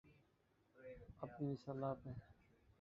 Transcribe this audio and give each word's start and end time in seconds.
اپنی 1.21 1.51
مثال 1.51 1.83
آپ 1.83 2.07
ہے 2.07 2.13